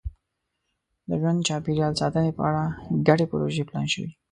د 1.07 1.09
ژوند 1.21 1.45
چاپېریال 1.47 1.93
ساتنې 2.01 2.31
په 2.37 2.41
اړه 2.49 2.65
ګډې 3.07 3.25
پروژې 3.31 3.63
پلان 3.69 3.87
شوي. 3.93 4.11